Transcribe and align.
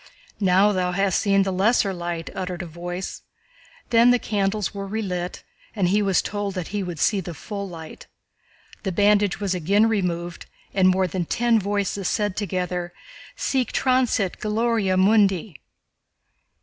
"Now 0.39 0.71
thou 0.71 0.93
hast 0.93 1.19
seen 1.19 1.43
the 1.43 1.53
lesser 1.53 1.93
light," 1.93 2.31
uttered 2.35 2.63
a 2.63 2.65
voice. 2.65 3.21
Then 3.91 4.09
the 4.09 4.17
candles 4.17 4.73
were 4.73 4.87
relit 4.87 5.43
and 5.75 5.89
he 5.89 6.01
was 6.01 6.23
told 6.23 6.55
that 6.55 6.69
he 6.69 6.81
would 6.81 6.97
see 6.97 7.19
the 7.19 7.35
full 7.35 7.69
light; 7.69 8.07
the 8.81 8.91
bandage 8.91 9.39
was 9.39 9.53
again 9.53 9.87
removed 9.87 10.47
and 10.73 10.87
more 10.87 11.05
than 11.05 11.25
ten 11.25 11.59
voices 11.59 12.07
said 12.09 12.35
together: 12.35 12.93
"Sic 13.35 13.71
transit 13.73 14.39
gloria 14.39 14.97
mundi." 14.97 15.61